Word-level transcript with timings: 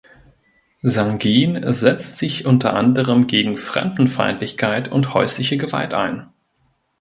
Sangin 0.81 1.71
setzt 1.71 2.17
sich 2.17 2.47
unter 2.47 2.73
anderem 2.73 3.27
gegen 3.27 3.55
Fremdenfeindlichkeit 3.55 4.87
und 4.91 5.13
häusliche 5.13 5.57
Gewalt 5.57 5.93
ein. 5.93 6.25